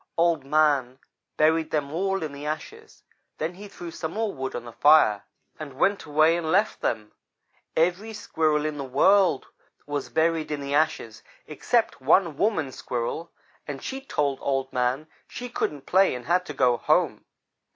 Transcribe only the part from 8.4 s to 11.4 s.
there was in the world was buried in the ashes